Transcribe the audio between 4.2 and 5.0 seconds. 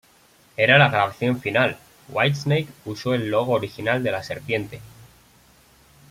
serpiente.